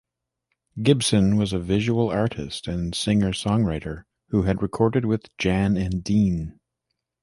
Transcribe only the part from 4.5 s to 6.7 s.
recorded with Jan and Dean.